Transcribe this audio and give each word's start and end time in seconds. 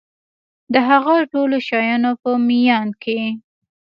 د 0.73 0.75
هغه 0.89 1.15
ټولو 1.31 1.57
شیانو 1.67 2.11
په 2.21 2.29
میان 2.47 2.87
کي 3.03 3.19